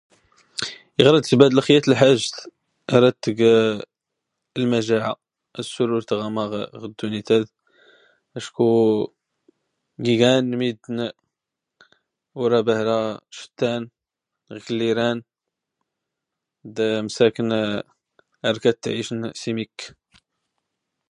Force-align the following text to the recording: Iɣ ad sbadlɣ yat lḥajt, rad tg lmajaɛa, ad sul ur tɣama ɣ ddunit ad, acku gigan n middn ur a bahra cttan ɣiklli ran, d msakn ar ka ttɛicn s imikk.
Iɣ 1.05 1.13
ad 1.15 1.25
sbadlɣ 1.31 1.65
yat 1.73 1.89
lḥajt, 1.91 2.35
rad 3.01 3.15
tg 3.23 3.39
lmajaɛa, 4.61 5.11
ad 5.57 5.65
sul 5.73 5.89
ur 5.97 6.03
tɣama 6.09 6.43
ɣ 6.81 6.83
ddunit 6.91 7.29
ad, 7.37 7.45
acku 8.37 8.67
gigan 10.03 10.45
n 10.49 10.53
middn 10.59 10.97
ur 12.41 12.49
a 12.59 12.61
bahra 12.67 12.99
cttan 13.37 13.83
ɣiklli 14.53 14.89
ran, 14.97 15.17
d 16.75 16.77
msakn 17.07 17.49
ar 18.47 18.55
ka 18.63 18.71
ttɛicn 18.73 19.21
s 19.41 19.43
imikk. 19.49 19.79